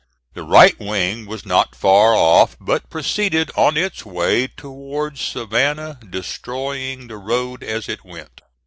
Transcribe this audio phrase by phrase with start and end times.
[0.33, 7.07] The right wing was not far off: but proceeded on its way towards Savannah destroying
[7.07, 8.41] the road as it went.